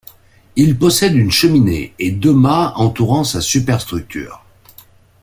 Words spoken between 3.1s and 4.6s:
sa superstructure.